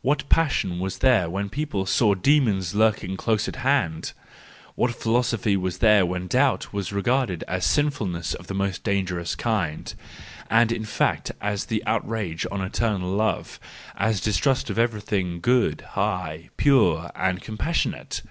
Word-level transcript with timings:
What 0.00 0.28
passion 0.28 0.80
was 0.80 0.98
there 0.98 1.30
when 1.30 1.48
people 1.48 1.86
saw 1.86 2.16
demons 2.16 2.74
lurking 2.74 3.16
close 3.16 3.46
at 3.46 3.54
hand! 3.62 4.10
What 4.74 4.92
philosophy 4.92 5.56
was 5.56 5.78
there 5.78 6.04
when 6.04 6.26
doubt 6.26 6.72
was 6.72 6.92
regarded 6.92 7.44
as 7.46 7.64
sinfulness 7.64 8.34
of 8.34 8.48
the 8.48 8.54
most 8.56 8.82
dangerous 8.82 9.36
kind, 9.36 9.94
and 10.50 10.72
in 10.72 10.84
fact 10.84 11.30
as 11.40 11.70
an 11.70 11.78
outrage 11.86 12.44
on 12.50 12.60
eternal 12.60 13.10
love, 13.12 13.60
as 13.96 14.20
distrust 14.20 14.68
of 14.68 14.78
every¬ 14.78 15.00
thing 15.00 15.38
good, 15.38 15.82
high, 15.92 16.50
pure, 16.56 17.12
and 17.14 17.40
compassionate! 17.40 18.22